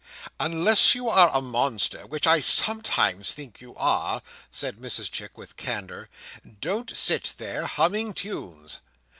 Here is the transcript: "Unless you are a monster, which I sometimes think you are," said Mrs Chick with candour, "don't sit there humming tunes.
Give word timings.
"Unless 0.39 0.95
you 0.95 1.07
are 1.09 1.29
a 1.31 1.41
monster, 1.43 2.07
which 2.07 2.25
I 2.25 2.39
sometimes 2.41 3.35
think 3.35 3.61
you 3.61 3.75
are," 3.75 4.23
said 4.49 4.77
Mrs 4.77 5.11
Chick 5.11 5.37
with 5.37 5.57
candour, 5.57 6.09
"don't 6.59 6.89
sit 6.97 7.35
there 7.37 7.67
humming 7.67 8.15
tunes. 8.15 8.79